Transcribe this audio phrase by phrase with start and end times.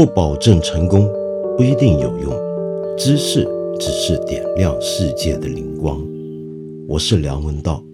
[0.00, 1.06] 不保证成功，
[1.58, 2.32] 不一定有用。
[2.96, 3.46] 知识
[3.78, 6.02] 只是点亮世界的灵光。
[6.88, 7.84] 我是梁文道。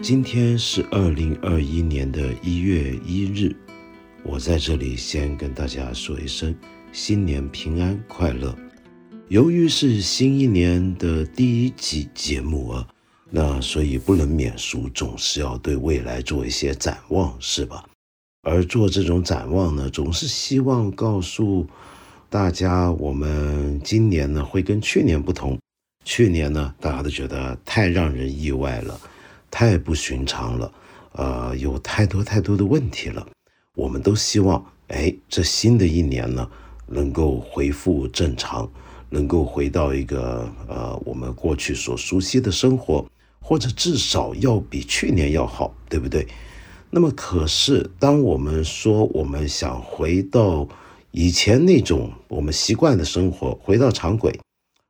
[0.00, 3.54] 今天是二零二一年的一月一日，
[4.24, 6.56] 我在这里先跟大家说一声
[6.92, 8.56] 新年平安快乐。
[9.28, 12.88] 由于是新一年的第一集节目啊。
[13.30, 17.84] 那所以不能免俗，总是要对未来做一些展望，是吧？
[18.42, 21.66] 而做这种展望呢，总是希望告诉
[22.30, 25.58] 大家，我们今年呢会跟去年不同。
[26.04, 28.98] 去年呢，大家都觉得太让人意外了，
[29.50, 30.72] 太不寻常了，
[31.12, 33.26] 呃，有太多太多的问题了。
[33.74, 36.48] 我们都希望，哎，这新的一年呢，
[36.86, 38.70] 能够恢复正常，
[39.10, 43.06] 能够回到一个呃我们过去所熟悉的生活。
[43.40, 46.26] 或者至少要比去年要好，对不对？
[46.90, 50.66] 那么，可是当我们说我们想回到
[51.10, 54.38] 以前那种我们习惯的生活，回到常轨，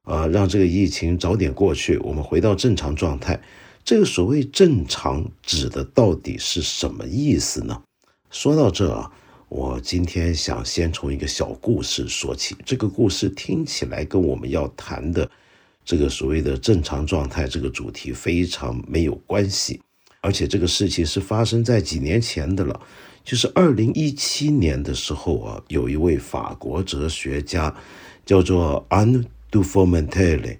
[0.04, 3.40] 啊，让这个疫情早点过去，我们回到正常状态，
[3.84, 7.82] 这个所谓正常指的到底是什么意思呢？
[8.30, 9.10] 说到这啊，
[9.48, 15.28] 我今天想先从一个小故事说起，这个故事听起来跟我们要谈的。
[15.88, 19.80] 这个所谓的正常状态这个主题非常没有关系，
[20.20, 22.78] 而且这个事情是发生在几年前的了，
[23.24, 27.74] 就是二零一七年的时候啊，有一位法国哲学家
[28.26, 30.58] 叫做安杜佛曼特勒，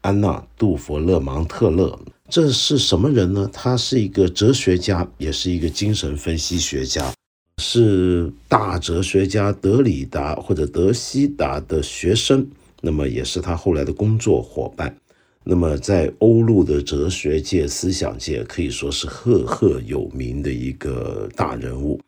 [0.00, 2.00] 安娜杜佛勒芒特勒，
[2.30, 3.50] 这是什么人呢？
[3.52, 7.12] 他是一个哲学家，也是一个精神分析学家，
[7.58, 12.48] 是大哲学家德里达或者德西达的学生。
[12.80, 14.96] 那么也是他后来的工作伙伴，
[15.44, 22.00] 那么在欧陆的哲学界、思想界可以说是赫赫有名的一个大人物。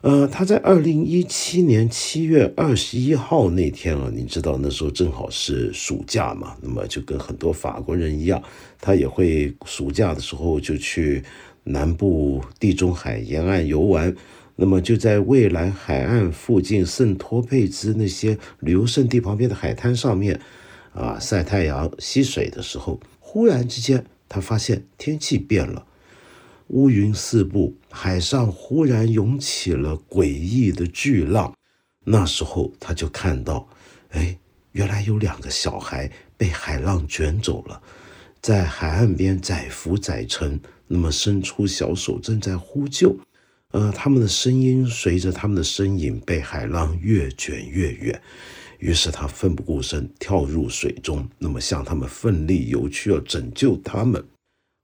[0.00, 8.40] 呃，他在二零一七年七月二十一号那天啊，你知道那时候正好是暑假嘛，那么就跟很多法国人一样，
[8.80, 11.24] 他也会暑假的时候就去
[11.64, 14.14] 南部地中海沿岸游玩。
[14.60, 20.40] 那么就在蔚蓝海岸附近圣托佩兹那些旅游胜地旁边的海滩上面，
[20.92, 25.86] 啊，晒太阳、吸水的时候，忽然之间他发现天气变了，
[26.70, 31.54] 乌云四布，海上忽然涌起了诡异的巨浪。
[32.04, 33.68] 那时候他就看到，
[34.08, 34.36] 哎，
[34.72, 37.80] 原来有两个小孩被海浪卷走了，
[38.40, 43.16] 在海岸边载浮载沉，那么伸出小手正在呼救。
[43.72, 48.22] 呃，他们的声音随着他们的身影被海浪越卷越远，
[48.78, 54.24] 于是他奋不顾身跳入水中，那么向他们奋力游去，要拯救他们。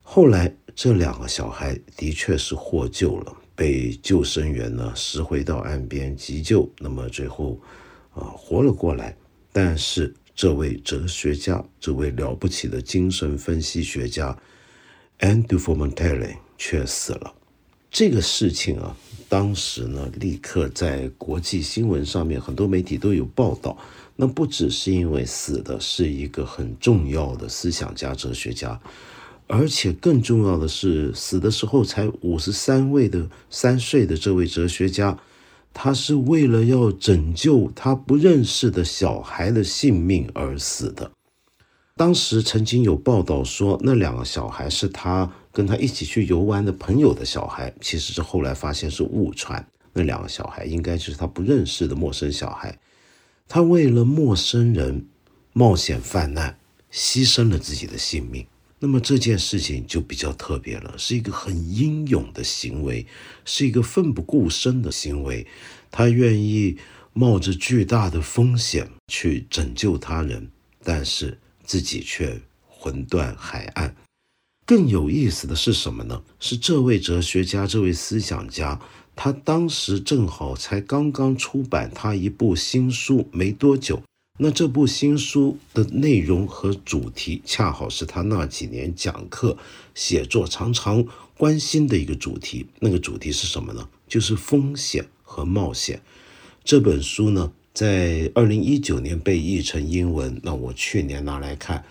[0.02, 7.58] 后来这两个小孩的确是获救了，被救生员呢拾回到岸边急救，那么最后
[8.12, 9.16] 啊活了过来。
[9.50, 14.36] 但是这位哲学家，这位了不起的精神分析学家
[15.20, 17.34] Andrew Formentale 却死了。
[17.94, 18.96] 这个事情啊，
[19.28, 23.78] 当时呢，立刻在国际新闻上面，很多媒体都有报道。
[24.16, 28.80] 那不只是因为死的是一个很重要的思想家、哲学家，
[29.46, 35.16] 而且更重要的是，死的时候才五十三位的三岁的这位哲学家，
[35.72, 41.12] 他是为了要拯救他不认识的小孩的性命而死的。
[41.96, 45.30] 当时曾经有报道说，那两个小孩是他。
[45.54, 49.64] 跟他一起去游玩的朋友的小孩，其实是后来发现是误传。
[49.92, 52.76] 那两个小孩应该就是他不认识的陌生小孩。
[53.46, 55.06] 他为了陌生人
[55.52, 56.58] 冒险犯难，
[56.90, 58.44] 牺牲了自己的性命。
[58.80, 63.06] 那么这件事情就比较特别了，是一个很英勇的行为，
[63.44, 65.46] 是一个奋不顾身的行为。
[65.92, 66.76] 他愿意
[67.12, 70.50] 冒着巨大的风险去拯救他人，
[70.82, 73.94] 但是自己却魂断海岸。
[74.66, 76.22] 更有意思的是什么呢？
[76.40, 78.80] 是这位哲学家、这位思想家，
[79.14, 84.02] 他当时正好才刚刚出版他一部新书没多久。
[84.38, 89.56] 那这部新书的内容和主题，恰好是他那几年讲课、
[89.94, 91.06] 写作常常
[91.36, 92.66] 关心的一个主题。
[92.80, 93.88] 那个主题是什么呢？
[94.08, 96.00] 就是风险和冒险。
[96.64, 100.40] 这本书呢，在二零一九年被译成英文。
[100.42, 101.84] 那我去年拿来看，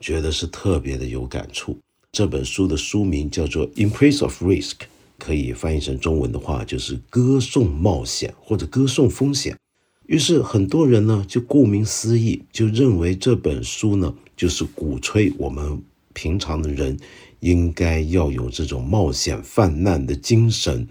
[0.00, 1.78] 觉得是特别的有感触。
[2.14, 4.70] 这本书的书名叫做《In Place of Risk》，
[5.18, 9.58] 可以翻译成中文的话就是“歌颂冒险”或者“歌颂风险”。
[10.06, 15.82] 于是很多人呢就顾名思义，就认为这本书呢就是鼓吹我们
[16.12, 16.96] 平常的人
[17.40, 20.86] 应该要有这种冒险犯难的精神，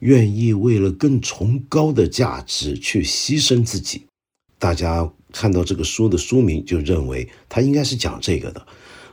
[0.00, 4.02] 愿意为了更崇高的价值去牺牲自己。
[4.58, 8.66] 大家看到这个书的书名，就认为他应该是讲这个的。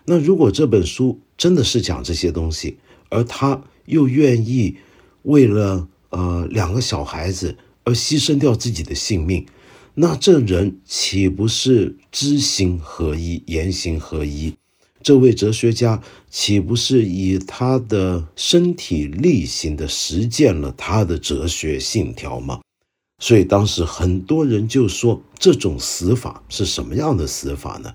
[0.06, 2.78] 那如果这本书真的是讲这些东西，
[3.10, 4.78] 而他又愿意
[5.24, 9.46] 为了呃两个小孩子而牺牲掉自己的性命，
[9.96, 14.54] 那这人岂不是知行合一、言行合一？
[15.02, 22.62] 这位哲学家岂不是以他的身体力行的实践了他的哲学信条吗？
[23.20, 27.94] 所以当时很多人就说，这种死法是什么样的死法呢？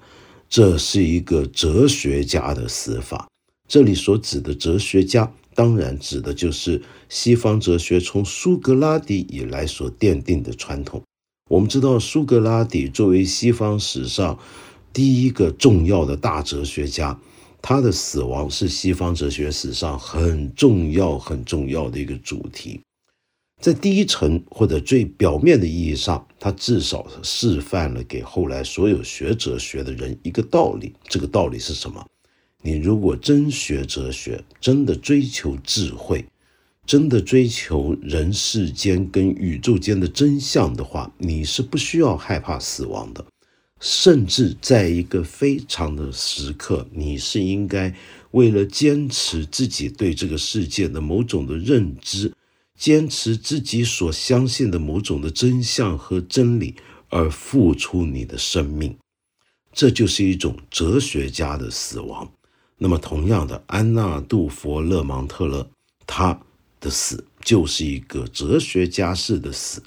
[0.49, 3.29] 这是一个哲学家的死法。
[3.69, 11.03] 这里所指的哲学家，当然指的就是西方哲学从苏格拉底以来所奠定的传统。
[11.51, 14.39] 我们知道，苏格拉底作为西方史上
[14.93, 17.19] 第一个重要的大哲学家，
[17.61, 22.81] 他的死亡是西方哲学史上很重要、很重要的一个主题。
[23.61, 30.95] 在第一层或者最表面的意义上，他至少示范了给后来所有学哲学的人一个道理。
[31.09, 32.07] 这个道理是什么？
[32.63, 36.25] 你如果真学哲学，真的追求智慧，
[36.87, 43.25] 真的追求人世间跟宇宙间的真相的话，你是不需要害怕死亡的。
[43.81, 47.95] 甚至在一个非常的时刻，你是应该
[48.33, 52.33] 为了坚持自己对这个世界的某种的认知。
[52.79, 56.77] 坚持自己所相信的某种的真相和真理，
[57.09, 58.97] 而付出你的生命，
[59.73, 62.31] 这就是一种哲学家的死亡。
[62.79, 65.69] 那么，同样的，安娜·杜佛勒芒特勒，
[66.07, 66.41] 他
[66.81, 69.83] 的死就是一个哲学家式的死，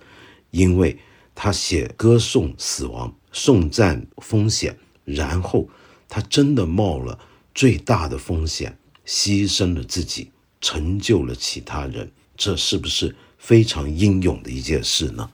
[0.49, 0.99] 因为
[1.33, 5.69] 他写歌颂死亡、颂赞风险，然后
[6.09, 7.17] 他真的冒了
[7.55, 10.29] 最大的风险，牺牲了自己，
[10.59, 12.11] 成就了其他人。
[12.43, 15.29] 这是不是非常英勇的一件事呢？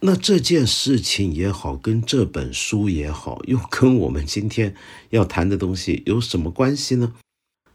[0.00, 4.74] 那这件事情也好，跟这本书也好，又跟我们今天
[5.10, 7.12] 要谈的东西有什么关系呢？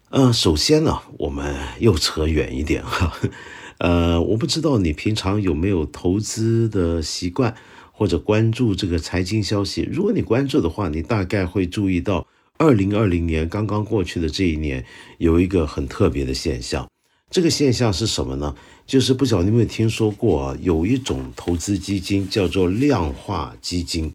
[0.09, 3.13] 呃，首先呢，我们又扯远一点哈。
[3.77, 7.55] 呃，我不知道你平常有没有投资的习惯，
[7.91, 9.87] 或者关注这个财经消息。
[9.91, 12.25] 如果你关注的话，你大概会注意到，
[12.57, 14.83] 二零二零年刚刚过去的这一年，
[15.19, 16.87] 有一个很特别的现象。
[17.33, 18.56] 这个现象是什么呢？
[18.85, 20.57] 就是不晓得你有没有听说过啊？
[20.62, 24.13] 有一种投资基金叫做量化基金。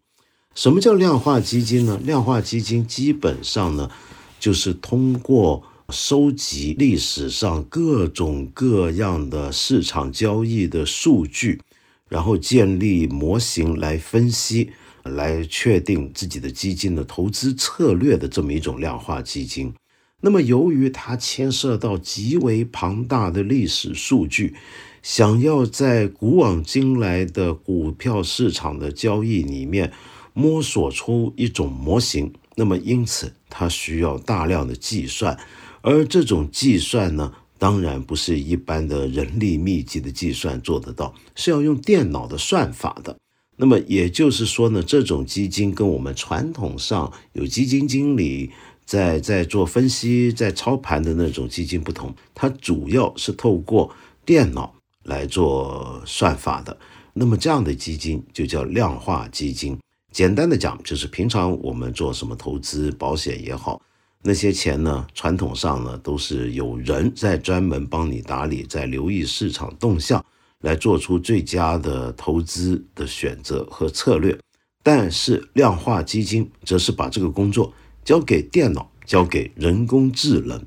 [0.55, 1.99] 什么叫量化基金呢？
[2.05, 3.91] 量化基金基本上呢，
[4.39, 11.61] 就是通过收集历史上各种各样的市场交易的数据，
[12.09, 14.71] 然后建立模型来分析，
[15.03, 19.75] 来确定自己的基金的投资策略的这么一种量化基金。
[20.21, 24.57] 那么，由于它牵涉到极为庞大的历史数据，
[25.01, 29.93] 想要在古往今来的股票市场的交易里面
[30.33, 35.39] 摸索出一种模型，那么因此它需要大量的计算，
[35.83, 43.17] 而这种计算呢，当然不是一般的人力密集的计算做得到，是要用电脑的算法的。
[43.61, 48.51] 那么也就是说呢，这种基金跟我们传统上有基金经理。
[48.89, 56.75] 在在做分析、在操盘的那种基金不同，它主要是透过电脑来做算法的。
[57.13, 59.79] 那么这样的基金就叫量化基金。
[60.11, 63.79] 简单的讲，就是平常我们做什么投资、保险也好，
[64.23, 70.25] 那些钱呢，传统上呢都是有人在专门帮你打理，在留意市场动向，
[70.63, 74.39] 来做出最佳的投资的选择和策略。
[74.83, 77.71] 但是量化基金则是把这个工作。
[78.09, 80.65] 交给电脑，交给人工智能。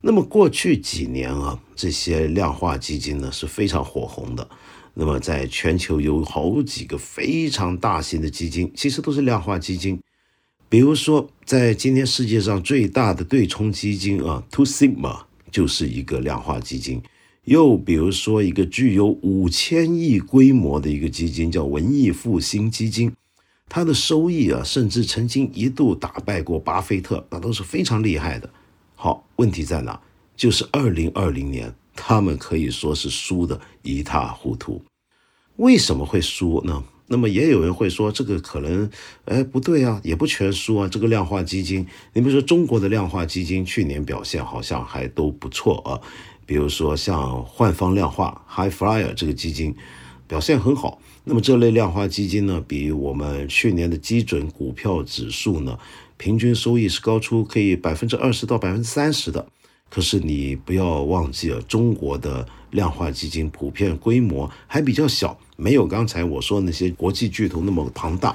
[0.00, 4.48] 那么过去几年啊，这些量化基金呢是非常火红的。
[4.94, 10.00] 那么在全球有好几个非常大型的基金，其实都是量化基金。
[10.68, 17.02] 比如说，在今天世界上最大的对冲基金啊，Two Sigma 就是一个量化基金。
[17.42, 23.12] 又比如说，一个具有五千亿规模的一个基金，叫文艺复兴基金。
[23.68, 28.48] 它的收益啊，甚至曾经一度打败过巴菲特，那都是非常厉害的。
[28.94, 30.00] 好，问题在哪？
[30.36, 34.82] 就是二零二零年，他们可以说是输得一塌糊涂。
[35.56, 36.82] 为什么会输呢？
[37.08, 38.88] 那么也有人会说，这个可能，
[39.26, 40.88] 哎，不对啊，也不全输啊。
[40.88, 46.00] 这个量化基金，你比如说中国的量化基金，去年表现好像还都不错啊。
[46.46, 49.76] 比如说像焕方量化 （High Flyer） 这个基金。
[50.28, 55.78] 表现很好，那么这类量化基金呢，比我们去年的基准股票指数呢，
[56.16, 59.46] 平均收益是高出可以百分之二十到百分之三十的。
[59.90, 68.34] 可是你不要忘记了，中国的量化基金普遍规模还比较小，没有刚才我说那些国际巨头那么庞大。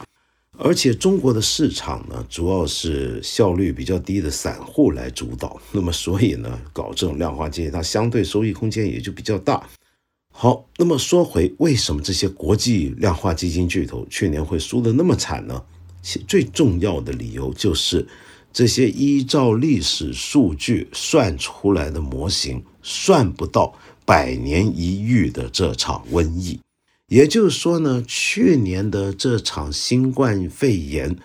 [0.59, 5.59] 而且中国的市场呢，主要是效率比较低的散户来主导。
[5.71, 9.67] 那么所以呢，搞这种量化基金，它相对收益空间也就比较大。
[10.35, 15.63] 好，那么说回为什么这些国际量化基金巨头去年会输得那么惨呢？
[16.01, 18.05] 其最重要的理由就是
[18.51, 23.73] 这些依照历史数据算出来的模型算不到
[24.05, 26.59] 百年一遇的这场瘟疫。
[27.07, 31.15] 也就是说呢，去年的这场新冠肺炎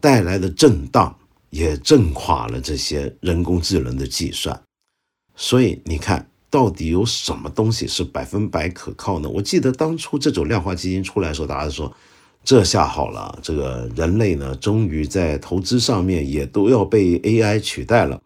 [0.00, 1.14] 带来的震荡
[1.50, 4.60] 也震垮了这些人工智能的计算。
[5.36, 6.26] 所以你看。
[6.50, 9.28] 到底有什么东西是百分百可靠呢？
[9.28, 11.94] 我记得当初这种量化基金出来的时候，大家说
[12.42, 18.20] 这下好了，这个人类呢，终于在投资上面也都要被 AI 取代了。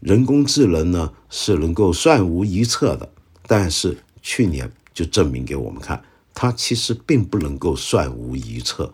[0.00, 3.08] 人工智能呢是能够算无一策的，
[3.46, 6.02] 但是去年就证明给我们看，
[6.34, 8.92] 它其实并不能够算无一策，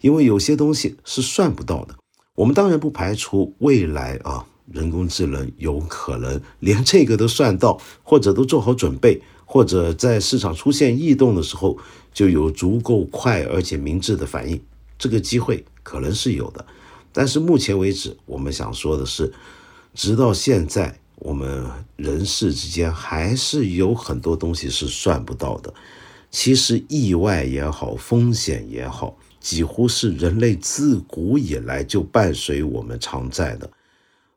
[0.00, 1.94] 因为有些东西是算不到的。
[2.34, 4.46] 我们当然不排除未来啊。
[4.72, 11.78] 人工智能有可能连这个都算到，或者都做好准备，或者在市场出现异动的时候
[12.12, 14.60] 就有足够快而且明智的反应，
[14.98, 16.64] 这个机会可能是有的。
[17.12, 19.32] 但是目前为止，我们想说的是，
[19.94, 21.64] 直到现在，我们
[21.96, 25.72] 人世之间还是有很多东西是算不到的。
[26.30, 33.68] 其实意外也好，风险也好，几乎是人类自古以来就伴随我们常在的。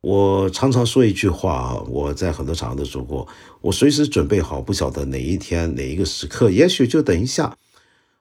[0.02, 3.28] 我常常说一句话啊，我在很多场合都说过，
[3.62, 7.56] 我随时准备好，不晓得哪一天哪一个时刻，也许就等一下，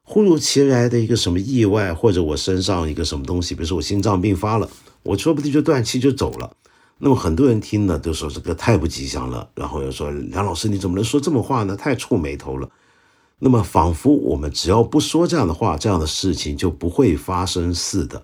[0.03, 4.69] 忽如其来的一个什么意外，或者我身上一个什么东西，比如说我心脏病发了，
[5.03, 6.55] 我说不定就断气就走了。
[6.99, 11.75] 那么很多人听了都说这个太不吉祥了，然后又说梁老师你怎么能说这么话呢？
[11.75, 12.69] 太触眉头了。
[13.39, 18.23] 那么仿佛我们只要不说这样的话，这样的事情就不会发生似的。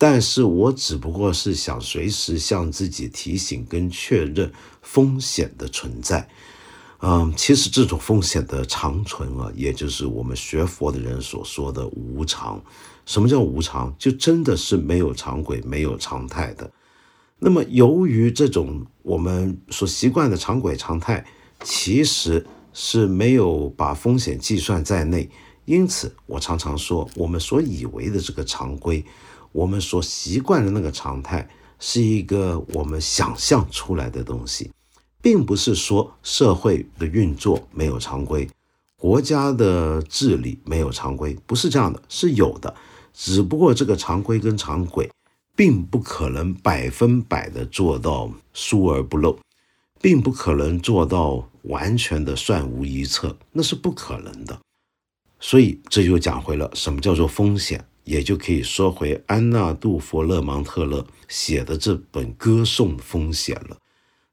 [0.00, 6.28] 但是我只不过是想随时向自己提醒跟确认风险的存在，
[7.00, 12.62] 嗯，其实这种风险的长存啊，也就是我们学佛的人所说的无常。
[13.06, 13.92] 什么叫无常？
[13.98, 16.70] 就真的是没有常轨、没有常态的。
[17.40, 21.26] 那么，由于这种我们所习惯的常轨常态，
[21.64, 25.28] 其实是没有把风险计算在内，
[25.64, 29.04] 因此我常常说，我们所以为的这个常规。
[29.58, 31.48] 我们所习惯的那个常态，
[31.80, 34.70] 是一个我们想象出来的东西，
[35.20, 38.48] 并不是说社会的运作没有常规，
[38.96, 42.72] 国家的治理没有常规，不是这样的，是有的。
[43.12, 45.10] 只不过这个常规跟常轨，
[45.56, 49.36] 并不可能百分百的做到疏而不漏，
[50.00, 54.56] 并不可能做到完全的算无一策，那是不可能的。
[55.40, 57.84] 所以这就讲回了什么叫做风险。
[58.08, 63.76] 也就可以说回安娜杜佛勒芒特勒写的这本《歌颂风险》了。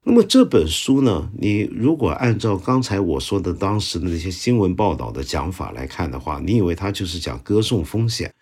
[0.06, 8.34] 那么这本书呢，你如果按照刚才我说的当时的那些新闻报道的讲法来看的话，你以为他就是讲歌颂风险？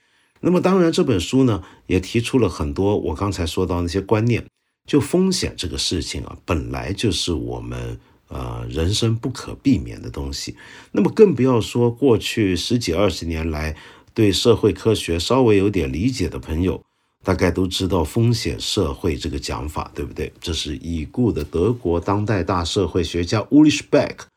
[0.42, 4.46] 那么当然，这本书呢也提出了很多我刚才说到那些观念。
[4.86, 10.56] 就风险这个事情啊，本来就是我们呃人生不可避免的东西。
[10.92, 13.76] 那么更不要说过去十几二十年来。
[14.14, 16.82] 对社会科学稍微有点理解的朋友，
[17.24, 20.32] 大概都知道风险社会这个讲法，对不对？
[20.40, 24.28] 这是已故的德国当代大社会学家乌里希贝克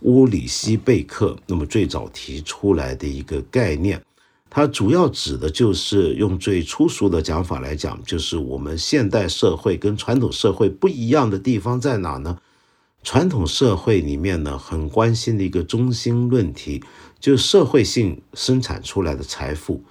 [0.00, 4.02] 乌里希贝克那么最早提出来的一个概念。
[4.50, 12.36] 它主要指的就是用最粗俗的讲法来讲，就是我们现代社会跟传统社会不一样的地方在哪呢？
[13.02, 16.82] 传统社会里面呢，很关心的一个中心论题。
[17.18, 19.84] 就社会性生产出来的财富，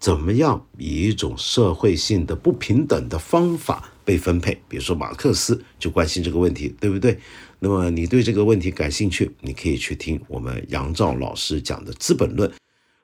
[0.00, 4.58] 怎么样以一种社会性的不平等的方法被分配？
[4.68, 7.18] 比如说马克思就关心这个问题，对不对？
[7.58, 12.48] 那么你对这个问题感兴趣，你可以去听我们杨照老师讲的《资本论》。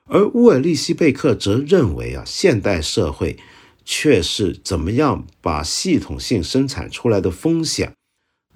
[0.05, 3.37] 而乌尔利希贝克则认为啊，现代社会
[3.83, 7.93] 却是怎么样把系统性生产出来的风险，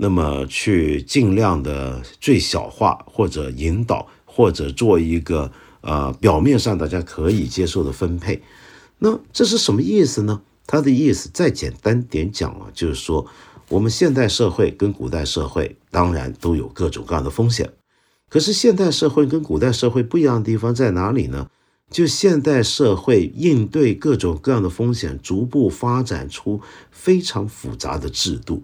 [0.01, 4.07] 那么去尽量的最小化或者引导。
[4.31, 5.51] 或者做一个
[5.81, 8.41] 呃表面上大家可以接受的分配，
[8.99, 10.41] 那这是什么意思呢？
[10.65, 13.25] 他的意思再简单点讲啊，就是说
[13.67, 17.73] 我们现代社会跟古代社会当然都有各种各样的风险，
[18.29, 21.49] 可是现代社会跟古代社会不一样的地方在哪里呢？
[21.91, 28.63] 就现代社会应对各种各样的风险，逐步发展出非常复杂的制度。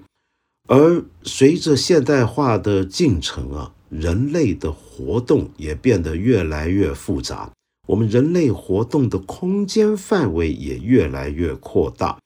[0.67, 7.51] 而随着现代化的进程啊，人类的活动也变得越来越复杂，
[7.88, 12.17] 我们人类活动的空间范围也越来越扩大。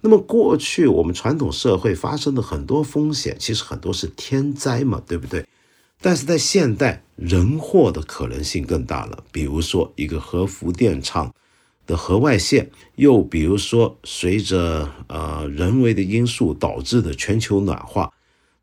[0.00, 5.44] 那么过去我们传统社会发生的很多风险，其实很多是天灾嘛，对不对？
[6.00, 9.24] 但是在现代，人祸的可能性更大了。
[9.32, 11.34] 比如说一个核福电厂
[11.88, 18.12] 的核外线，又比如说随着呃人为的因素导致的全球暖化。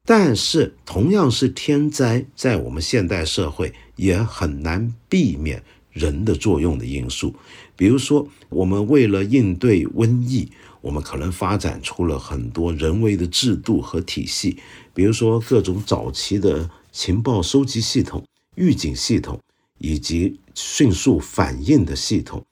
[0.06, 7.36] 但是同样是天灾，在我们现代社会也很难避免人的作用的因素。
[7.76, 10.50] 比如说，我们为了应对瘟疫。
[10.82, 14.56] 我们可能发展出了很多人为的制度和体系，
[14.94, 19.40] 比如说各种早期的情报收集系统、预警系统
[19.80, 22.46] 以及迅速反应的系统。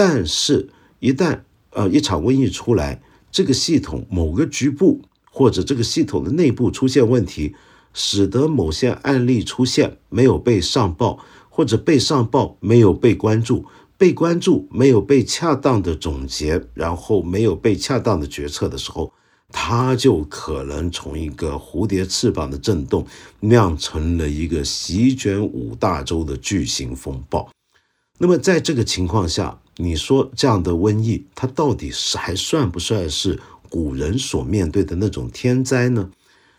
[0.00, 0.68] 但是，
[1.00, 1.40] 一旦
[1.70, 3.02] 呃一场瘟疫出来，
[3.32, 7.56] 这个系统某个局部或者这个系统的内部出现问题，
[7.92, 13.64] 使得某些案例出现没有被上报，或者被上报没有被关注。
[13.96, 19.12] 被关注没有被恰当的总结，然后没有被恰当的决策的时候，
[19.48, 23.04] 它就可能从一个蝴蝶翅膀的震动
[23.40, 27.50] 酿成了一个席卷五大洲的巨型风暴。
[28.20, 36.10] 那么在这个情况下，你说这样的瘟疫，它到底是还算不算是古人所面对的那种天灾呢？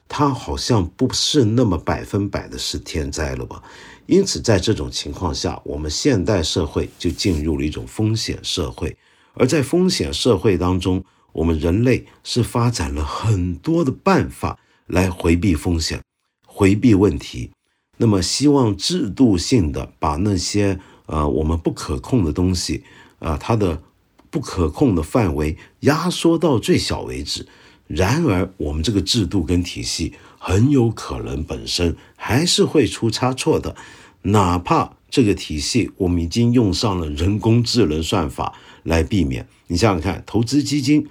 [0.08, 3.62] 它好像不是那么百分百的是天灾了吧？
[4.08, 8.98] 因此，在这种情况下，我们现代社会就进入了一种风险社会。
[9.34, 14.58] 而在风险社会当中，我们人类是发展了很多的办法
[14.88, 16.02] 来回避风险、
[16.48, 17.52] 回避问题。
[17.98, 22.84] 那么，希望制度性的把那些呃我们不可控的东西，
[23.20, 23.82] 啊，它的
[24.30, 27.48] 不可控的范围压缩到最小为止。
[27.88, 33.76] 然而，我们这个制度跟体系很有可能本身还是会出差错的，
[34.22, 38.54] 哪怕这个体系我们已经用上了人工智能算法
[38.84, 39.48] 来避免。
[39.68, 41.08] 你想想看，投资基金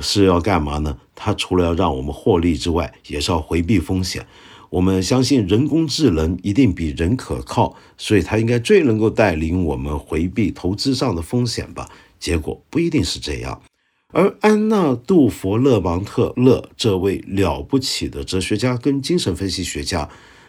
[0.00, 0.96] 是要干嘛呢？
[1.16, 4.24] 它除了要让我们获利之外，也是要回避风险。
[4.72, 11.90] 我们相信人工智能一定比人可靠，所以它应该最能够带领我们回避投资上的风险吧？
[12.18, 13.60] 结果不一定是这样。
[14.14, 20.08] 而安娜·杜佛勒芒特勒这位了不起的哲学家跟精神分析学家，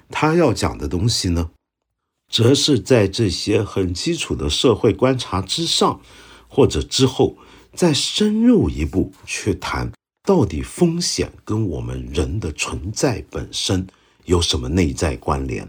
[0.09, 1.49] 他要讲的东西呢，
[2.31, 5.99] 则是在这些很基础的社会观察之上，
[6.47, 7.36] 或者之后，
[7.73, 9.91] 再深入一步去谈，
[10.23, 13.86] 到底风险跟我们人的存在本身
[14.25, 15.67] 有什么内在关联。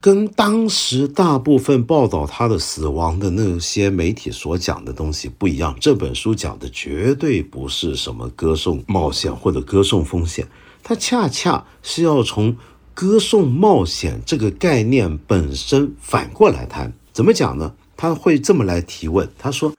[0.00, 5.76] 跟当时大部分报道他的死亡的那些媒体所讲的东西不一样。
[5.80, 10.48] 这本书讲的绝对不是什么歌颂冒险或者歌颂风险，
[10.82, 12.56] 它恰恰是要从
[12.92, 16.92] 歌颂冒险这个概念本身反过来谈。
[17.12, 17.72] 怎么讲呢？
[17.96, 19.72] 他会这么来提问：他说，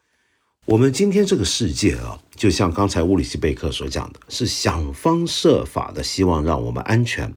[0.65, 7.29] 我们今天这个世界啊，就像刚才物理系贝克所讲的，是想方设法的希望让我们安全。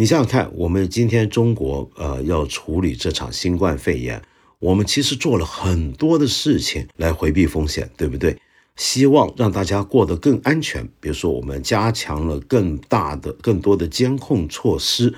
[0.00, 4.22] 你想想看，我们今天中国呃要处理这场新冠肺炎，
[4.58, 8.34] 我们其实做了很多的事情来回避风险，对不对？
[8.76, 10.88] 希望让大家过得更安全。
[11.00, 15.14] 比如说，我们加强了更大的、更多的监控措施，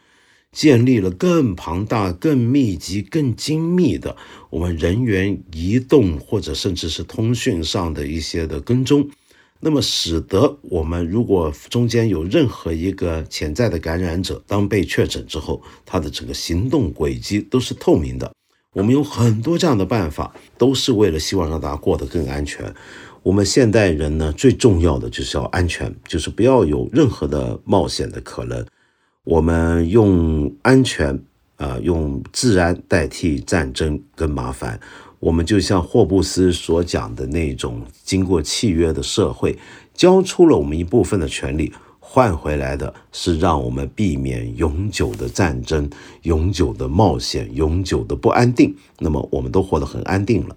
[0.51, 4.17] 建立了更庞大、更密集、更精密的
[4.51, 9.09] 我们人员移动或者甚至是通讯上的一些的跟踪。
[9.65, 18.33] 那么，使得我们如果中间有任何一个潜在的感染者，当被确诊之后，他的整个行动轨迹都是透明的。
[18.75, 22.75] 我们有很多这样的办法，都是为了希望让大家过得更安全。
[23.23, 28.67] 我们现代人呢，最重要的就是要安全，就是不要有任何的冒险的可能。
[29.23, 31.23] 我们用安全，
[31.55, 34.81] 啊，用自然代替战争跟麻烦。
[35.23, 39.57] 我们就像霍布斯所讲的那种，经过契约的社会，
[39.95, 45.89] 交出了我们一部分的权利，换回来的是让我们避免永久的战争、
[46.23, 48.75] 永久的冒险、永久的不安定。
[48.99, 50.57] 那么，我们都活得很安定了。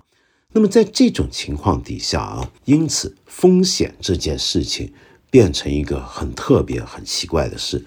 [0.53, 4.91] 那么，在这种情况底下啊，因此风险这件事情
[5.29, 7.85] 变成一个很特别、很奇怪的事。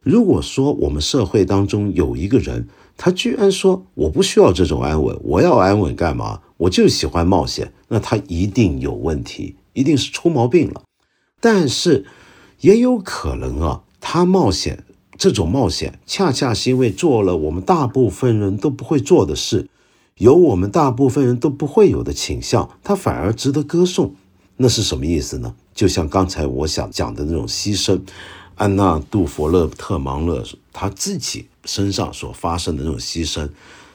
[0.00, 6.40] 如果说我们社会当中有一个人，他居然说：“我不需要这种安稳，我要安稳干嘛？
[6.56, 10.82] 我就喜欢冒险。”那他一定有问题，一定是出毛病了。
[11.40, 12.06] 但是
[12.60, 14.84] 也有可能啊，他冒险
[15.16, 19.68] 这种冒险，恰恰是因为做了我们大部分人都不会做的事，
[20.16, 24.14] 有我们大部分人都不会有的倾向，他反而值得歌颂。
[24.56, 25.54] 那是什么意思呢？
[25.74, 28.00] 就像刚才我想讲的那种牺牲，
[28.54, 33.50] 安娜·杜佛勒特芒勒他自己身上所发生的那种牺牲，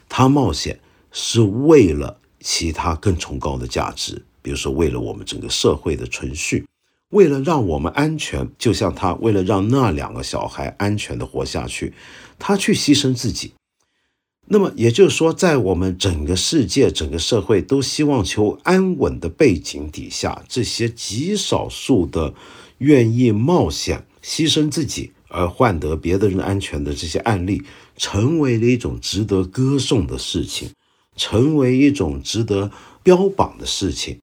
[0.08, 0.80] 他冒险
[1.12, 6.68] 是为了其他更崇高的价值，比如说为了我们整个社会的存续，
[7.10, 11.94] 为了让我们安全，就像他为了让那两个小孩安全的活下去，
[12.38, 13.54] 他去牺牲自己。
[14.48, 22.34] 那么也就是说，在我们整个世界、整个社会都希望求安稳的背景底下，这些极少数的
[22.80, 27.64] 愿意冒险、牺牲自己而换得别的人安全的这些案例，
[27.98, 30.70] 成为了一种值得歌颂的事情，
[31.16, 32.70] 成为一种值得
[33.02, 34.20] 标榜的事情。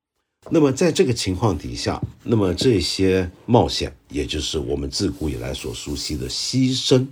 [0.50, 7.06] 那么在这个情况底下，那么这些冒险，也就是我们自古以来所熟悉的牺牲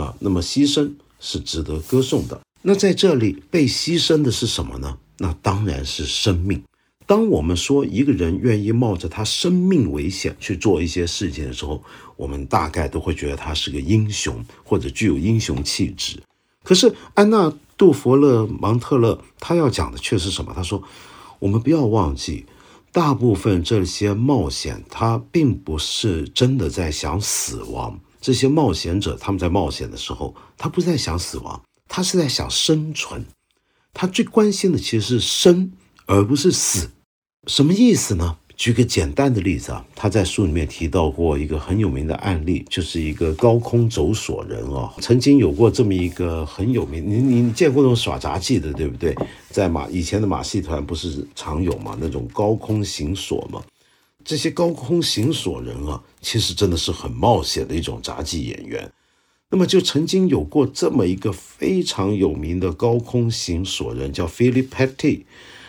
[0.00, 2.40] 啊，那么牺牲是值得歌颂的。
[2.62, 4.98] 那在这里被牺牲的是什么呢？
[5.18, 6.62] 那当然是生命。
[7.06, 11.82] 当我们说一个人愿意冒着他生命危险去做一些事情的时候，
[12.18, 16.20] 我们大概都会觉得他是个英雄或者具有英雄气质。
[16.62, 17.46] 可是安娜·
[17.78, 20.52] 杜佛勒芒特勒他要讲的却是什么？
[20.54, 20.82] 他说：
[21.38, 22.44] 我们不要忘记，
[22.92, 27.98] 大部分这些冒险他并不是真的在想死亡。
[28.20, 31.62] 这些冒险者他们在冒险的时候，他不是在想死亡。
[31.90, 33.24] 他是在想生存，
[33.94, 35.72] 他最关心的其实是生，
[36.04, 36.90] 而不是死。
[37.46, 38.36] 什么意思呢？
[38.58, 49.14] 举个简单的例子啊，他在书里面提到过一个很有名的案例，就是一个高空走索人啊，曾经有过这么一个很有名，你你见过那种耍杂技的，对不对？
[49.48, 53.62] 在马以前的马戏团不是常有嘛，那种高空行索嘛。
[54.24, 58.90] 这些高空行索人啊，其实真的是很冒险的一种杂技演员。
[59.50, 65.22] 那么就曾经有过这么一个非常有名的高空行索人，叫 Philip Petty，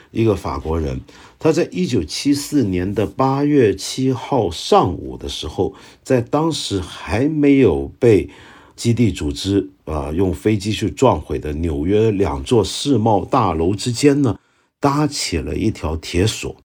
[0.09, 0.99] 一个法国人。
[1.39, 5.73] 他在一九七四年的八月七号上午的时候，
[6.03, 8.29] 在当时还没有被
[8.75, 14.37] 基地组织啊用飞机去撞毁的纽约两座世贸大楼之间呢，
[14.81, 16.55] 搭起了一条铁索。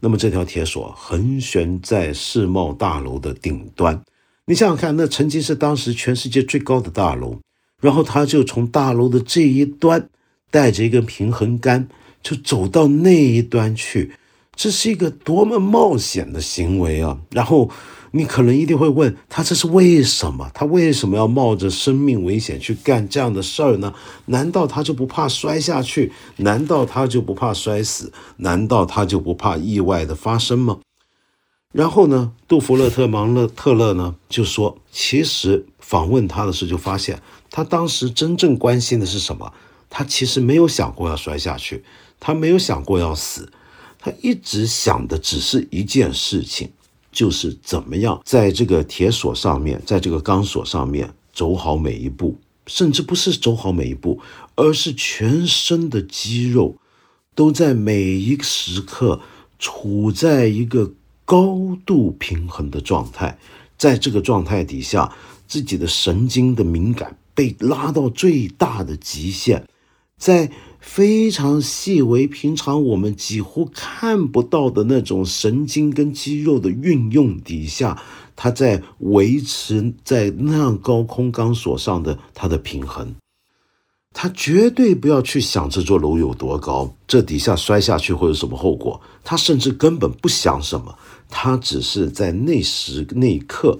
[0.00, 4.02] 那么这条铁索横悬在世贸大楼的顶端。
[4.46, 7.38] 你想想看，那曾经是当时全世界最高的大楼，
[7.80, 10.08] 然后他就从大楼的这一端
[10.50, 11.88] 带着一根平衡杆，
[12.22, 14.12] 就走到那一端去，
[14.54, 17.18] 这是一个多么冒险的行为啊！
[17.30, 17.70] 然后
[18.12, 20.50] 你可能一定会问他，这是为什么？
[20.52, 23.94] 他为什么要冒着生命危险去干这样的事儿呢？
[24.26, 26.12] 难道他就不怕摔下去？
[26.36, 28.12] 难道他就不怕摔死？
[28.36, 30.80] 难道他就不怕意外的发生吗？
[31.72, 39.52] 然后呢，杜弗勒特芒勒特勒呢就说，其实访问他的时候就发现，他当时真正关心的是什么？
[39.88, 41.84] 他其实没有想过要摔下去，
[42.20, 43.50] 他没有想过要死，
[43.98, 46.70] 他一直想的只是一件事情，
[47.10, 54.20] 就是怎么样在这个铁索上面，在这个钢索上面走好每一步，甚至不是走好每一步，
[54.54, 56.76] 而是全身的肌肉
[57.34, 59.20] 都在每一个时刻
[59.58, 60.92] 处在一个。
[61.26, 63.38] 高度平衡的状态，
[63.78, 65.14] 在这个状态底下，
[65.46, 69.64] 自己的神经的敏感被拉到最大的极限，
[70.18, 70.50] 在
[70.80, 78.02] 非常细微、平常我们几乎看不到的那种神经跟肌肉的运用底下，
[78.34, 83.14] 他在维持在那样高空钢索上的他的平衡。
[84.12, 89.00] 他绝对不要去想这座楼有多高，这底下摔下去会有什么后果。
[89.22, 93.78] 他甚至根本不想什么，他只是在那时那一刻，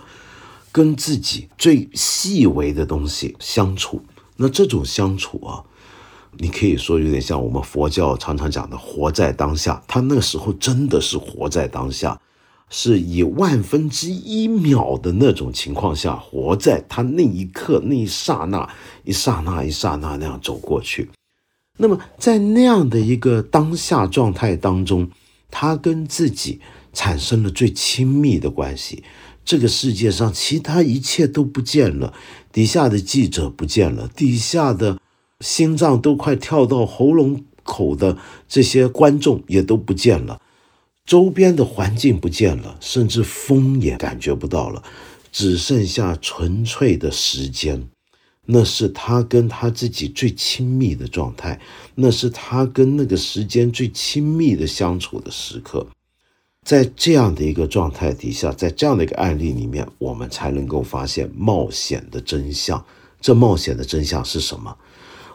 [0.71, 4.03] 跟自己最细微的东西相处。
[4.37, 5.65] 那这种相处啊，
[6.39, 9.83] 你可以说有点像我们佛教常常讲的“活在当下”。
[9.89, 12.21] 他那个时候真的是活在当下。
[12.73, 21.11] 是以万分之一秒的那种情况下，活在他那一刻、那一刹那、一刹那、一刹那那样走过去。
[21.79, 25.11] 那么，在那样的一个当下状态当中，
[25.51, 26.61] 他跟自己
[26.93, 29.03] 产生了最亲密的关系。
[29.45, 32.15] 这个世界上其他一切都不见了，
[32.53, 35.01] 底下的记者不见了，底下的
[35.41, 38.17] 心脏都快跳到喉咙口的
[38.49, 40.41] 这些观众也都不见了。
[41.05, 44.83] 周边的环境不见了，甚至风也感觉不到了，
[45.33, 47.89] 只剩下纯粹的时间。
[48.47, 51.61] 那是他跟他自己最亲密的状态，
[51.95, 55.87] 那是他跟那个时间最亲密的相处的时刻。
[56.65, 62.85] 在这样的一个状态底下，在这样的一个案例里面，我们才能够发现冒险的真相。
[63.21, 64.77] 这冒险的真相是什么？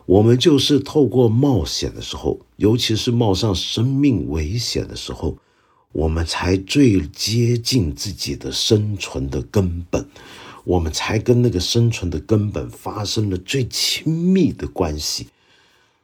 [0.06, 5.38] 我们就是透过冒险的时候，尤其是冒上生命危险的时候，
[5.92, 10.08] 我们才最接近自己的生存的根本，
[10.64, 15.28] 我们才跟那个生存的根本发生了最亲密的关系。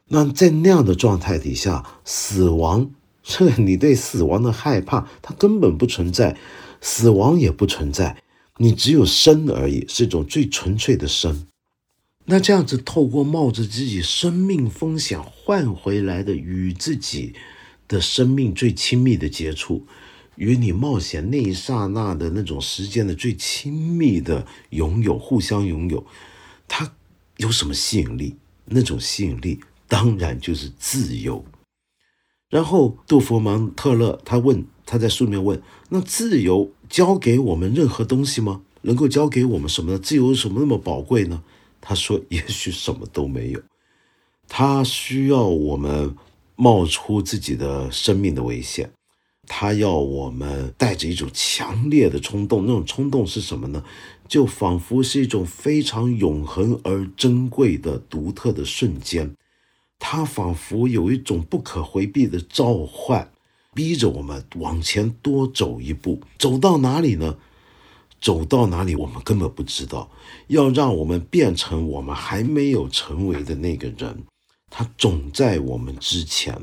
[0.08, 2.90] 那在那样的状态底下，死亡，
[3.22, 6.36] 这 你对死亡的害怕，它根本不存在，
[6.80, 8.20] 死亡也不存在，
[8.56, 11.46] 你只有生而已，是一种最纯粹的生。
[12.24, 17.34] 那这样子，透过冒着自己生命风险换回来的与自己
[17.88, 19.86] 的生命最亲密的接触，
[20.36, 26.06] 与你冒险那一刹那的那种时间的最亲密的拥有，互相拥有，
[26.68, 26.94] 它
[27.38, 28.36] 有什么吸引力？
[28.66, 29.58] 那种吸引力
[29.88, 31.44] 当然就是自由。
[32.48, 38.62] 然后杜佛芒特勒他问，他在书里面问：那自由教给我们任何东西吗？
[38.82, 39.98] 能够教给我们什么呢？
[39.98, 41.42] 自由为什么那么宝贵呢？
[41.84, 43.60] 他说：“也许什么都没有，
[44.46, 46.14] 他需要我们
[46.54, 48.88] 冒出自己的生命的危险，
[49.48, 52.64] 他要我们带着一种强烈的冲动。
[52.64, 53.82] 那种冲动是什么呢？
[54.28, 59.34] 就仿佛是一种非常永恒而珍贵的独特的瞬间，
[59.98, 63.28] 它仿佛有一种不可回避的召唤，
[63.74, 66.20] 逼着我们往前多走一步。
[66.38, 67.36] 走到哪里呢？”
[68.22, 70.08] 走到哪里，我们根本不知道。
[70.46, 74.22] 要让我们变成我们还没有成为的那个人，
[74.70, 76.56] 他总在我们之前。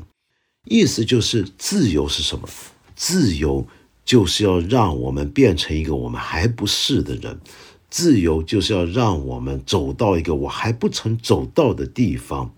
[0.64, 2.48] 意思就是，自由是什么？
[2.96, 3.66] 自由
[4.04, 7.38] 就是要让我们变成一个我们还不是的人。
[7.90, 12.54] 自由就是要让我们走到一个我还不曾走到的地方。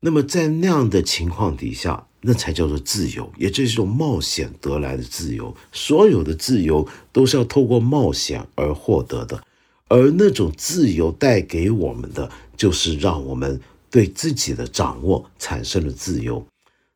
[0.00, 2.06] 那么，在那样的情况底下。
[2.22, 5.54] 那才叫做自由，也就是一种冒险得来的自由。
[5.72, 9.42] 所有的自由都是要透过冒险而获得的，
[9.88, 16.44] 而那种自由带给我们的，就是让我们对自己的掌握产生了自由。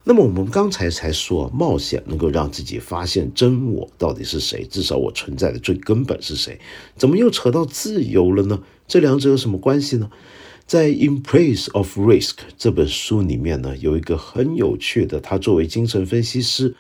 [0.07, 6.61] 那么我们刚才才说，冒险能够让自己发现真我到底是谁，至少我存在的最根本是谁？
[6.95, 8.61] 怎么又扯到自由了呢？
[8.87, 10.11] 这两者有什么关系呢？
[10.67, 16.75] 在《In Place of Risk》这本书里面呢，有一个很有趣的，他作为精神分析师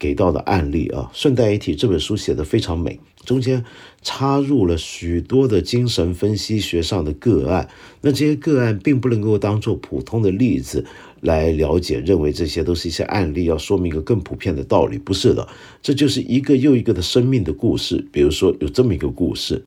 [0.00, 1.08] 给到的案例啊。
[1.14, 3.64] 顺带一提，这本书写的非常美，中间
[4.02, 7.68] 插入了许多的精神分析学上的个案。
[8.00, 10.84] 那这些个案并不能够当做普通的例子
[11.20, 14.98] 来了解，认为这些都是一些案例，要说明一个更普遍的道理。
[14.98, 15.48] 不是的，
[15.80, 18.04] 这就是一个又一个的生命的故事。
[18.10, 19.62] 比如说，有这么一个故事。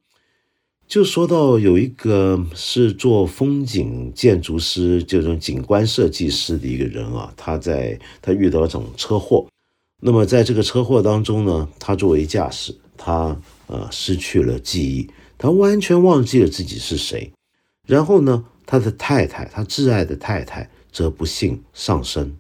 [0.87, 9.47] 就说到有一个是做风景建筑师，这种景观设计师的一个人啊，他在他遇到一种车祸，
[10.01, 17.31] 那么在这个车祸当中呢，他作为驾驶，他呃失去了记忆，他完全忘记了自己是谁。
[17.87, 22.31] 然后呢，他的太太，他挚爱的太太则不幸丧生。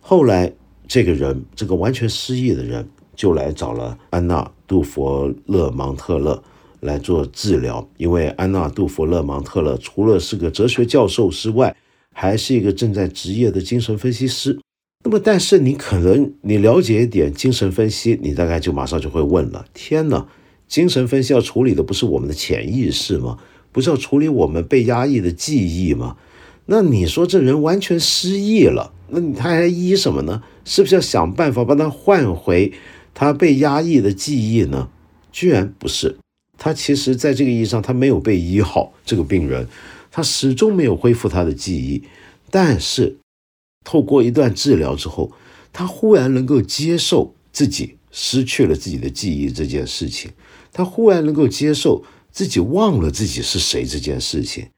[0.00, 0.52] 后来
[0.86, 6.40] 这个人，这个完全失忆的人，就来找了安娜·杜佛勒芒特勒。
[6.80, 11.76] 来做治疗，因为安娜·杜弗勒芒特勒除了是个哲学教授之外，
[12.14, 14.58] 还是一个正在职业的精神分析师。
[15.04, 20.26] 那么，但是你可能你了解一点精神分析，你大概就马上就会问了：天哪，
[20.68, 23.38] 精神分析要处理的不是我们的潜意识吗？
[23.72, 26.16] 不是要处理我们被压抑的记忆吗？
[26.66, 30.42] 那你说这人完全失忆了，那他还医什么呢？
[30.64, 32.72] 是不是要想办法帮他换回
[33.14, 34.88] 他被压抑的记忆呢？
[35.32, 36.16] 居然不是。
[36.62, 38.92] 他其实，在这个意义上，他没有被医好。
[39.06, 39.66] 这个病人，
[40.10, 42.04] 他始终没有恢复他的记忆。
[42.50, 43.16] 但是，
[43.82, 45.32] 透过一段治疗之后，
[45.72, 50.32] 他忽然能够接受自己失去了自己的记忆这件事情。
[50.70, 54.68] 他忽然能够接受自己忘了自己是谁这件事情。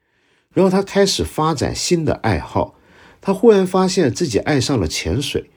[0.53, 2.75] 然后，他开始发展新的爱好。
[3.19, 5.49] 他忽然发现自己爱上了潜水，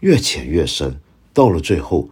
[0.00, 1.00] 越潜越深。
[1.32, 2.10] 到了最后，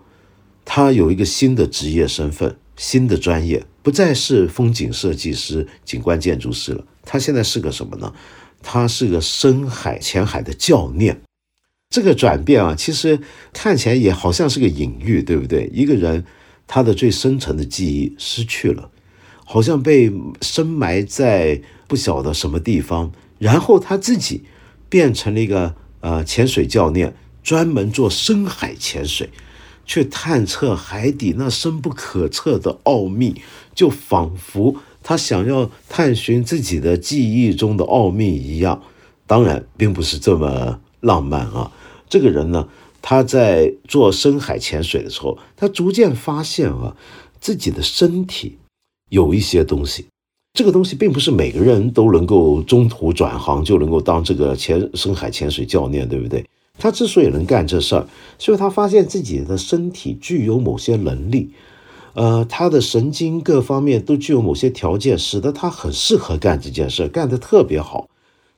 [0.64, 2.56] 他有一个新的职业身份。
[2.76, 8.12] 新的专业不再是风景设计师、景观建筑师了，他现在是个什么呢？
[8.62, 11.20] 他是个深海潜海的教练。
[11.90, 13.20] 这个转变啊，其实
[13.52, 15.68] 看起来也好像是个隐喻，对不对？
[15.74, 16.24] 一个人
[16.66, 18.90] 他的最深层的记忆失去了，
[19.44, 24.44] 好像被深埋在不晓得什么地方，然后他自己
[24.88, 29.28] 变成了一个呃潜水教练，专门做深海潜水。
[29.92, 33.42] 去探测海底那深不可测的奥秘，
[33.74, 38.82] 就仿佛他想要探寻自己的记忆中的奥秘一样。
[39.26, 41.70] 当然，并不是这么浪漫啊。
[42.08, 42.66] 这个人呢，
[43.02, 46.96] 他在做深海潜水的时候，他逐渐发现啊，
[47.38, 48.56] 自己的身体
[49.10, 50.06] 有一些东西，
[50.54, 56.42] 这个东西并不是每个人都能够中途转行就能够当这个潜深海潜水教练，对不对？
[56.78, 58.06] 他之所以能干这事儿，
[58.38, 61.50] 是因为他发现自己的身体具有某些能力，
[62.14, 68.08] 呃，他的神经各方面都具有某些条件，使得他很适合干这件事儿，干得特别好。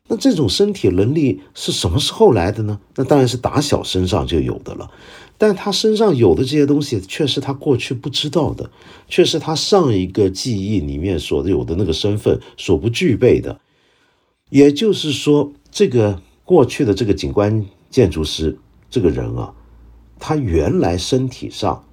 [0.06, 2.78] 那这种身体能力是什么时候来的呢？
[2.94, 4.90] 那当然是打小身上就有的了。
[5.36, 8.70] 但他身上有的这些东西，却是他过去不知道的，
[9.08, 13.58] 却是他上一个记忆里面所有的那个身份所不具备的。
[14.50, 18.58] 也就是说，这个过去的这个景观建筑师
[18.90, 19.54] 这个人啊，
[20.18, 21.84] 他原来身体上，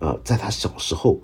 [0.00, 1.18] 啊，在他小时候，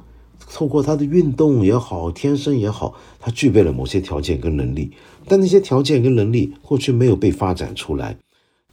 [0.48, 4.92] 透过他的运动也好，天生也好，他具备了某些条件跟能力，
[5.28, 8.16] 但那些条件跟能力过去没有被发展出来，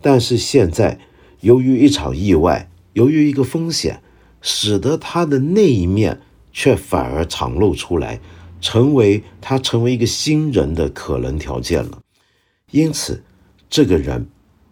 [0.01, 0.97] 但是现在
[1.41, 2.71] 由于一场意外。
[2.93, 4.01] 由于一个风险，
[4.41, 8.19] 使得他的那一面却反而敞露出来，
[8.59, 11.99] 成为他成为一个新人的可能条件了。
[12.71, 13.23] 因此，
[13.69, 14.27] 这个人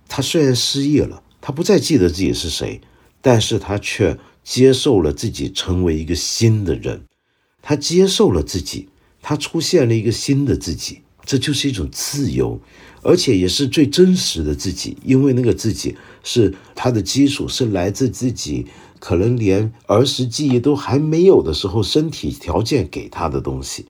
[0.08, 2.82] 他虽然失忆了，他不再记得自己是谁，
[3.22, 7.06] 但是他却接受了自己成为一个新的人。
[7.62, 8.90] 他接受了自己，
[9.22, 12.60] 他出现了一个新的自己，这就是一种自由。
[13.04, 18.66] 而且也是最真实的自己，因为那个自己是他的基础，是来自自己
[19.00, 23.86] 可能连儿时记忆都还没有的时候，身体条件给他的东西。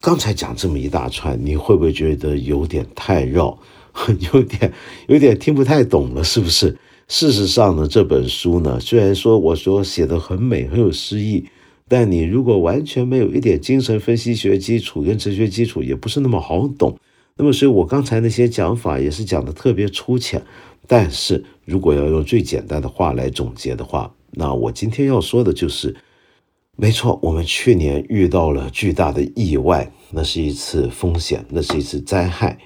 [0.00, 3.58] 刚才讲这么一大串，你会不会觉得有点太绕，
[4.32, 4.72] 有点
[5.08, 6.22] 有点听不太懂了？
[6.22, 6.76] 是不是？
[7.08, 11.46] 事实上呢，这本书呢，虽然说我说写的很美，很有诗意，
[11.88, 16.98] 但你如果完全没有一点精神分析学基础跟哲学基础，也不是那么好懂。
[17.36, 20.42] 那么，所以我刚才那些讲法也是讲的特别粗浅，
[20.86, 25.96] 但是如果要用最简单的话来总结的话，那我今天要说的就是，
[26.76, 32.58] 没错，我们去年遇到了巨大的意外，那是一次风险，那是一次灾害，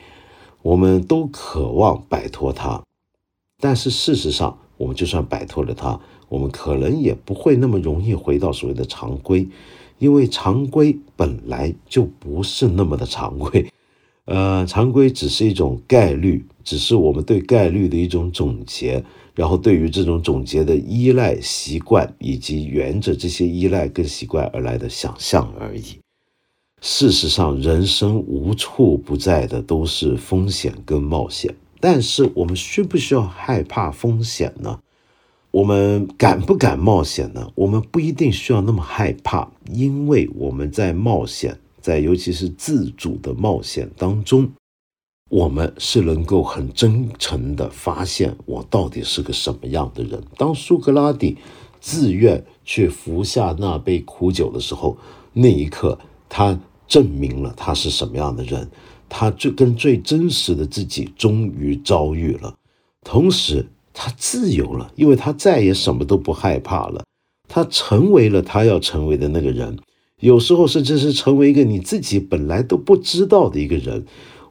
[0.63, 2.83] 我们都渴望摆脱它，
[3.61, 9.49] 但是事实上，我们就算摆脱了它，我们可能也不会那么容易回到所谓的常规，
[9.99, 13.67] 因为常规本来就不是那么的常规。
[14.25, 26.02] 呃，常规只是一种概率，只是我们对概率的一种总结，然后对于这种总结的依赖习惯，以及沿着这些依赖跟习惯而来的想象而已。
[26.85, 34.81] 事实上，人生无处不在的都是风险跟冒险，但是我们需不需要害怕风险呢？
[35.53, 37.53] 我们敢不敢冒险呢？
[37.55, 41.57] 我们不一定需要那么害怕，因为我们在冒险。
[41.81, 44.51] 在尤其是自主的冒险当中，
[45.31, 50.21] 我们是能够很真诚的发现我到底是个什么样的人。
[50.37, 51.39] 当苏格拉底
[51.81, 54.97] 自愿去服下那杯苦酒的时候，
[55.33, 56.59] 那一刻他
[56.93, 58.69] 证明了他是什么样的人，
[59.09, 62.55] 他最跟最真实的自己终于遭遇了，
[63.03, 67.03] 同时他自由了，因为他再也什么都不害怕了，
[67.49, 69.79] 他成为了他要成为的那个人。
[70.21, 74.05] 有时候甚至是成为一个你自己本来都不知道的一个人。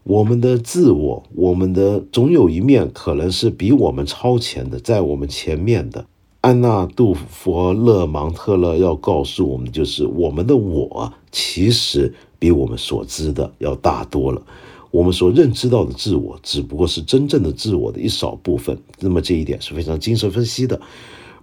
[0.04, 6.08] 我们的自我，我们的总有一面可能是比我们超前的，在我们前面的。
[6.42, 14.42] 安娜杜佛勒芒特勒要告诉我们，就是我们的我其实比我们所知的要大多了。
[14.90, 18.76] 我们所认知到的自我，只不过是真正的自我的一少部分。
[19.00, 20.82] 那么这一点是非常精神分析的。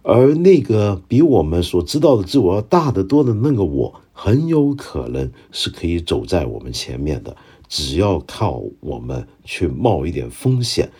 [0.03, 4.01] 而那个比我们所知道的自我要大得多的那个我。
[4.21, 7.37] 很有可能是可以走在我们前面的，
[7.69, 10.91] 只要靠我们去冒一点风险，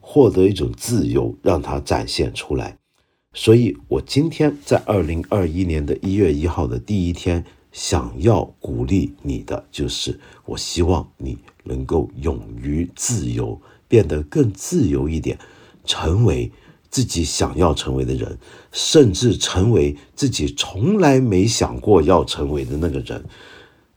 [0.00, 2.78] 获得一种自由，让它展现出来。
[3.34, 15.38] 所以，我今天在二零二一年的一月一号的第一天，想要鼓励你的，就是我希望你能够勇于自由，变得更自由一点，
[15.84, 16.52] 成为。
[16.90, 18.36] 自己想要成为的人，
[18.70, 23.24] 甚至成为自己从来没想过要成为的那个人，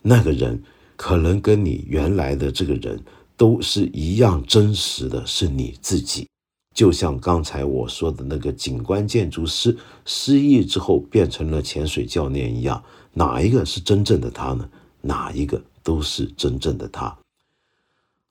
[0.01, 0.63] 那个人
[0.95, 2.97] 可能跟你原来的这个人
[3.35, 6.25] 都是一样真实的，是你自己。
[6.75, 12.83] 就像刚才我说的那个景观建筑师失忆之后变成了潜水教练一样，
[13.13, 14.69] 哪一个是真正的他呢？
[15.01, 17.17] 哪一个都是真正的他。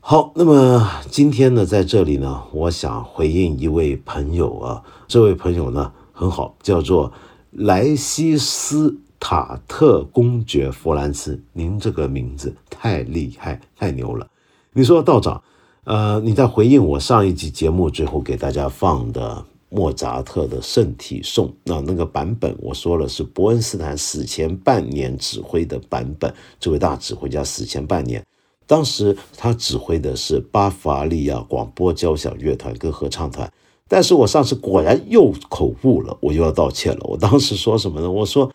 [0.02, 7.10] 好，那么今天呢，在这里呢，我想回应一位朋友啊，这位朋友呢很好，叫做
[7.50, 14.28] 莱西斯塔特公爵弗兰茨，您这个名字太厉害，太牛了。
[14.74, 15.42] 你说道长，
[15.84, 21.46] 呃，你在回应我上一集节目最后给大家放的莫扎特的《圣体颂》。
[21.62, 26.32] 那那个版本我说了是伯恩斯坦死前半年指挥的版本。
[26.58, 28.24] 这位大指挥家死前半年，
[28.66, 33.52] 当时他指挥的是巴伐利亚广播交响乐团跟合唱团。
[33.86, 37.00] 但是我上次果然又口误了，我又要道歉了。
[37.02, 38.10] 我当时说什么呢？
[38.10, 38.50] 我说。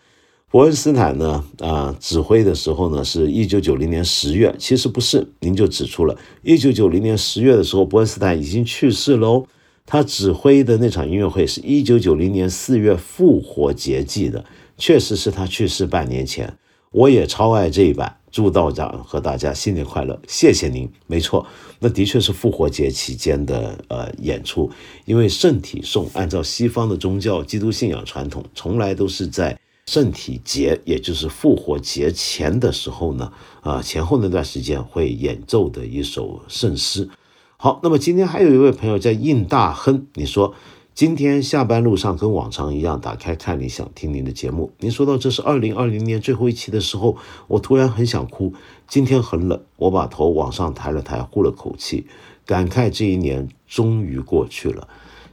[0.52, 1.44] 伯恩斯坦呢？
[1.60, 4.56] 啊，指挥的时候呢，是一九九零年十月。
[4.58, 9.46] 其实不是，您就指出了，一九九零年十月的时候，伯恩斯坦已经去世喽。
[9.86, 14.44] 他指挥的那场音乐会是一九九零年四月复活节季的，
[14.76, 16.58] 确实是他去世半年前。
[16.90, 18.16] 我也超爱这一版。
[18.32, 20.88] 祝道长和大家新年快乐，谢谢您。
[21.08, 21.46] 没错，
[21.80, 24.70] 那的确是复活节期间的呃演出，
[25.06, 29.59] 因为圣体颂按照西方的宗教基督信仰传统，从来都是在。
[29.90, 37.10] 圣体节，也就是复活节前的时候呢，啊，前后那段时间会演奏的一首圣诗。
[37.58, 40.54] 好，那么今天还有一位朋友叫应大亨，你说
[40.94, 44.72] 今天下班路上跟往常一样打开看你想听您的节目。
[44.78, 47.18] 您说到这是二零二零年最后一期的时候，
[47.48, 48.54] 我突然很想哭。
[48.88, 52.06] 今天很冷，我把头往上抬了抬，呼了口气，
[52.46, 54.88] 感慨这一年终于过去了。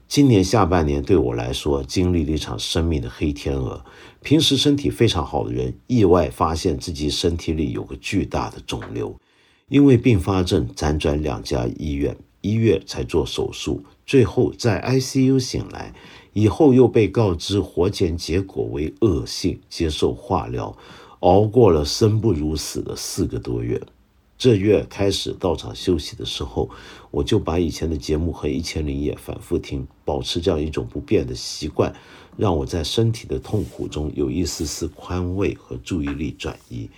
[0.08, 3.84] 今年下半年对我来说，经历了一场生命的黑天鹅。
[4.26, 9.14] 平时身体非常好的人，意外发现自己身体里有个巨大的肿瘤，
[9.68, 15.94] 因为并发症辗转两家医院，一月才做手术，最后在 ICU 醒来，
[16.32, 20.76] 以后又被告知活检结果为恶性，接受化疗，
[21.20, 23.80] 熬过了生不如死的四个多月。
[24.36, 26.68] 这月开始到场休息的时候，
[27.12, 31.94] 我就把以前的节目和一千零一夜反复听，保持这样一种不变的习惯。
[32.36, 36.88] 让我在身体的痛苦中有一丝丝宽慰和注意力转移。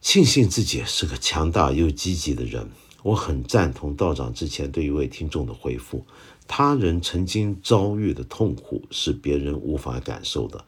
[0.00, 2.68] 庆幸自己是个强大又积极的人。
[3.02, 6.04] 我很赞同道长之前对一位听众的回复：
[6.46, 10.64] 他人曾经遭遇的痛苦是别人无法感受的。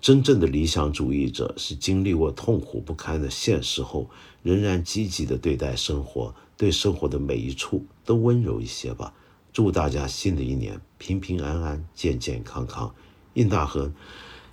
[0.00, 4.08] 真正的理想主义者是经历过痛苦不堪的现实后，
[4.42, 9.12] 仍然积极的对待生活，对生活的每一处都温柔一些吧。
[9.60, 12.90] 祝大家新的一年平平安安、健健康康。
[13.34, 13.92] 应大亨，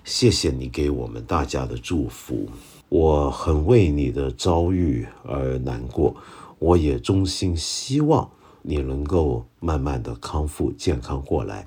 [0.03, 2.49] 谢谢你给我们大家的祝福，
[2.89, 6.13] 我很为你的遭遇而难过。
[6.59, 8.29] 我也衷心希望
[8.61, 11.65] 你能够慢慢的康复、健康过来。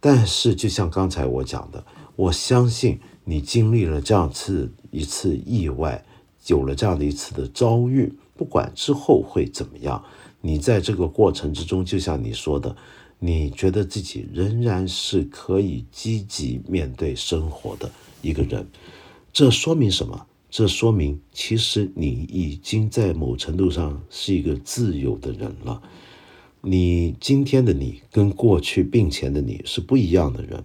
[0.00, 1.84] 但是，就像刚才我讲的，
[2.16, 6.04] 我相信你经历了这样次一次意外，
[6.48, 10.04] 有了这样的一次的遭遇，不管之后会怎么样。
[10.42, 12.76] 你在这个过程之中，就像你说的，
[13.18, 17.90] 你觉得自己仍然是可以积极面对生活的
[18.20, 18.66] 一个人，
[19.32, 20.26] 这说明什么？
[20.50, 25.80] 这说明其实你已经在某程度上是一个自由的人了。
[26.60, 30.62] 你今天的你跟过去病前的你是不一样的人，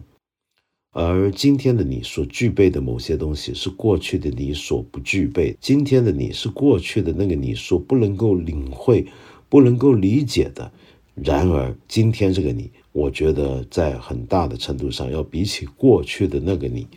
[0.92, 9.08] 而今天的你所具备的某些东西是过去的你所不具备，今天的你是过去的那个你所不能够领会。
[9.50, 10.72] 不能够理解的，
[11.16, 16.88] 然而今天这个你，我觉得在很大的程度上，要比起过去的那个你，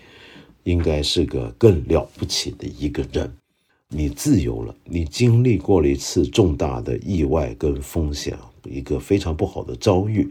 [0.64, 3.32] 应该是个更了不起的一个人。
[3.88, 10.30] 你自由了，你经历过了一次重大的意外跟风险，一个非常不好的遭遇，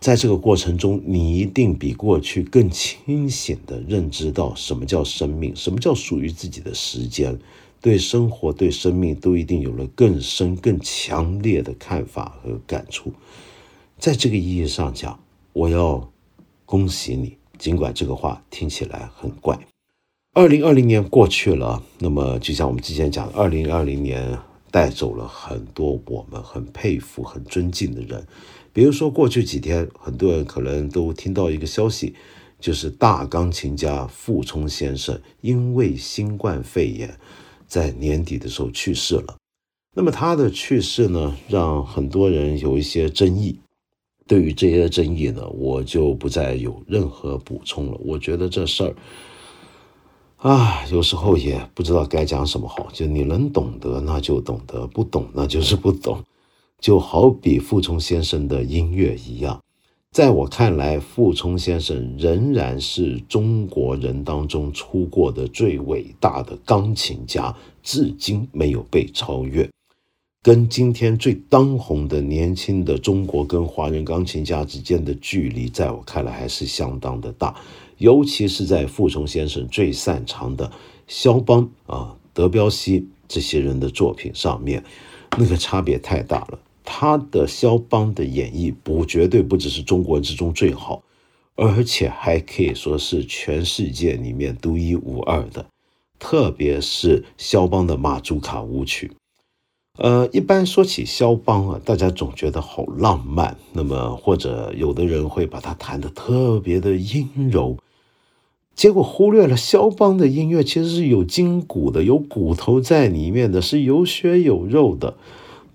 [0.00, 7.38] 在这个过程中，你一定比过去更清醒的认知到什么叫生命，什么叫属于自己的时间。
[7.86, 13.12] 对生活、对生命都一定有了更深、更强烈的看法和感触。
[13.96, 15.16] 在这个意义上讲，
[15.52, 16.10] 我要
[16.64, 17.36] 恭喜你。
[17.56, 19.56] 尽管这个话听起来很怪。
[20.32, 24.36] 二零二零年过去了，那么就像我们之前讲的，二零二零年
[24.72, 28.26] 带走了很多我们很佩服、很尊敬的人。
[28.72, 32.16] 比如说，过去几天，很多人可能都听到一个消息，
[32.58, 37.16] 就是大钢琴家傅聪先生因为新冠肺炎。
[37.66, 39.36] 在年底的时候去世了，
[39.94, 43.58] 那么他的去世呢，让很多人有一些争议。
[44.28, 48.00] 对于这些争议呢，我就不再有任何补充了。
[48.04, 48.94] 我觉得这事儿
[50.38, 52.88] 啊，有时候也不知道该讲什么好。
[52.92, 56.22] 就你能懂得，那就懂得；不懂，那就是不懂。
[56.80, 59.62] 就好比傅聪先生的音乐一样。
[60.12, 69.68] 在我看来，傅聪先生仍然是中国人当中出过的最伟大的钢琴家，至今没有被超越。
[70.42, 77.54] 跟今天最当红的年轻的中国跟华人钢琴家之间的距离，在我看来还是相当的大，
[77.98, 80.70] 尤其是在傅聪先生最擅长的
[81.08, 84.82] 肖邦啊、德彪西这些人的作品上面，
[85.36, 86.58] 那个差别太大了。
[86.86, 91.02] 他的肖邦的演绎不绝对不只是中国之中最好，
[91.56, 95.66] 而且还可以说是全世界里面独一无二的。
[96.18, 99.12] 特别是肖邦的马祖卡舞曲，
[99.98, 107.76] 呃，一般说起肖邦啊，大家总觉得好浪漫，那么或者有的人会把它弹得特别的阴柔。
[108.74, 115.16] 结果忽略了肖邦的音乐其实是有筋骨的，有骨头在里面的是有血有肉的。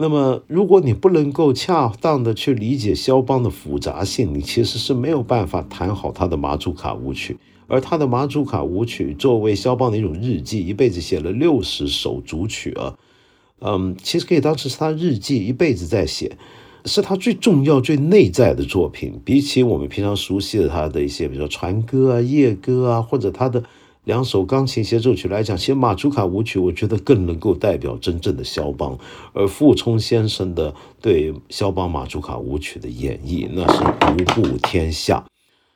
[0.01, 7.37] 那么，如果你不能够恰当的去理解肖邦的复杂性，你其实是没有办法弹好他的马祖卡舞曲。
[7.67, 12.97] 而他的马祖卡舞曲作为肖邦的一种日记，一辈子写了六十首主曲啊，
[13.59, 16.35] 嗯，其实可以当成是他日记，一辈子在写。
[16.83, 19.21] 是他最重要、最内在的作品。
[19.23, 23.63] 比起我们平常熟悉的他的一些，比如说船歌啊、夜歌啊，或者他的
[24.03, 28.97] 两首钢琴协奏曲来讲，其实马祖卡舞曲，我觉得更能够代表真正的肖邦。
[29.33, 35.23] 而傅聪先生的对肖邦马祖卡舞曲的演绎，那是独步天下。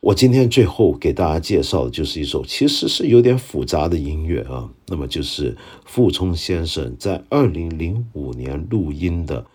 [0.01, 9.45] 我今天最后给大家介绍的就是一首其实是有点复杂的音乐啊，那么就是傅聪先生在二零零五年录音的。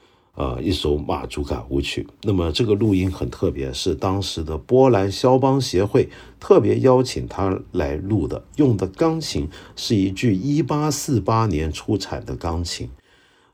[0.41, 2.07] 呃，一首马祖卡舞曲。
[2.23, 6.09] 那么这个录音很特别，是当时的波兰肖邦协会
[6.41, 8.43] 特别邀请他来录的。
[8.57, 12.89] 用的钢琴是一具1848年出产的钢琴，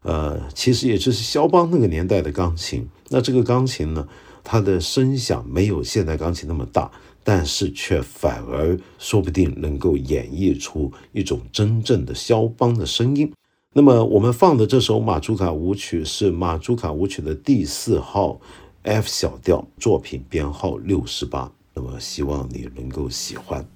[0.03, 2.87] 呃，其实也就是肖邦那个年代的钢琴。
[3.09, 4.07] 那这个钢琴呢，
[4.45, 6.89] 它的声响没有现代钢琴那么大，
[7.25, 13.33] 但是却反而说不定能够演绎出一种真正的肖邦的声音。
[13.77, 18.41] 那么我们放的这首马祖卡舞曲是马祖卡舞曲的第四号
[18.85, 21.53] F 小调作品编号六十八。
[21.75, 23.76] 那么希望你能够喜欢。